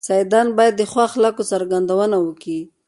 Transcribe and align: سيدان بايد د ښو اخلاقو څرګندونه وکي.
سيدان 0.07 0.47
بايد 0.57 0.73
د 0.77 0.81
ښو 0.91 0.99
اخلاقو 1.09 1.43
څرګندونه 1.51 2.15
وکي. 2.21 2.59